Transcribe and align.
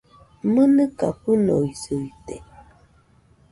¡Mɨnɨka 0.53 1.07
fɨnoisɨite! 1.21 2.35